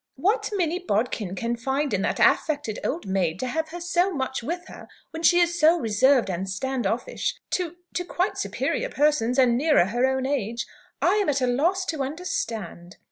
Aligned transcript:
"What 0.15 0.49
Minnie 0.57 0.79
Bodkin 0.79 1.35
can 1.35 1.55
find 1.55 1.93
in 1.93 2.01
that 2.01 2.19
affected 2.19 2.79
old 2.83 3.05
maid, 3.05 3.37
to 3.39 3.45
have 3.45 3.69
her 3.69 3.79
so 3.79 4.11
much 4.11 4.41
with 4.41 4.65
her 4.65 4.87
when 5.11 5.21
she 5.21 5.39
is 5.39 5.59
so 5.59 5.77
reserved 5.77 6.27
and 6.27 6.49
stand 6.49 6.87
offish 6.87 7.37
to 7.51 7.75
to 7.93 8.03
quite 8.03 8.35
superior 8.35 8.89
persons, 8.89 9.37
and 9.37 9.55
nearer 9.55 9.85
her 9.85 10.07
own 10.07 10.25
age, 10.25 10.65
I 11.03 11.17
am 11.17 11.29
at 11.29 11.39
a 11.39 11.45
loss 11.45 11.85
to 11.85 12.01
understand!" 12.01 12.97